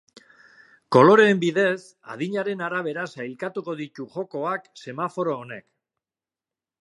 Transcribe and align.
Koloreen 0.95 1.41
bidez, 1.43 1.75
adinaren 2.13 2.63
arabera 2.69 3.05
sailkatuko 3.17 3.77
ditu 3.81 4.07
jokoak 4.15 4.67
semaforo 4.87 5.39
honek. 5.45 5.69